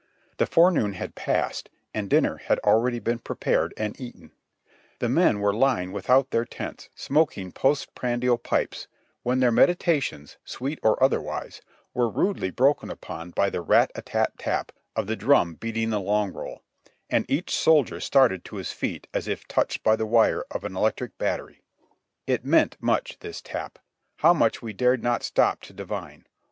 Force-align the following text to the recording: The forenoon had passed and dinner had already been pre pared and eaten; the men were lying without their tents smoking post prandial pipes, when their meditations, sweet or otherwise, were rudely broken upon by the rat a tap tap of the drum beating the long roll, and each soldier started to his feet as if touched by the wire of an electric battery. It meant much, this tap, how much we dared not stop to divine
The 0.37 0.47
forenoon 0.47 0.93
had 0.93 1.13
passed 1.13 1.69
and 1.93 2.09
dinner 2.09 2.37
had 2.37 2.57
already 2.63 2.97
been 2.97 3.19
pre 3.19 3.35
pared 3.35 3.71
and 3.77 4.01
eaten; 4.01 4.31
the 4.97 5.07
men 5.07 5.39
were 5.39 5.53
lying 5.53 5.91
without 5.91 6.31
their 6.31 6.43
tents 6.43 6.89
smoking 6.95 7.51
post 7.51 7.93
prandial 7.93 8.39
pipes, 8.39 8.87
when 9.21 9.41
their 9.41 9.51
meditations, 9.51 10.37
sweet 10.43 10.79
or 10.81 10.97
otherwise, 11.03 11.61
were 11.93 12.09
rudely 12.09 12.49
broken 12.49 12.89
upon 12.89 13.29
by 13.29 13.51
the 13.51 13.61
rat 13.61 13.91
a 13.93 14.01
tap 14.01 14.33
tap 14.39 14.71
of 14.95 15.05
the 15.05 15.15
drum 15.15 15.53
beating 15.53 15.91
the 15.91 15.99
long 16.01 16.33
roll, 16.33 16.63
and 17.07 17.23
each 17.29 17.55
soldier 17.55 17.99
started 17.99 18.43
to 18.45 18.55
his 18.55 18.71
feet 18.71 19.05
as 19.13 19.27
if 19.27 19.47
touched 19.47 19.83
by 19.83 19.95
the 19.95 20.07
wire 20.07 20.43
of 20.49 20.63
an 20.63 20.75
electric 20.75 21.15
battery. 21.19 21.61
It 22.25 22.43
meant 22.43 22.75
much, 22.81 23.19
this 23.19 23.39
tap, 23.39 23.77
how 24.15 24.33
much 24.33 24.63
we 24.63 24.73
dared 24.73 25.03
not 25.03 25.21
stop 25.21 25.61
to 25.61 25.73
divine 25.73 26.25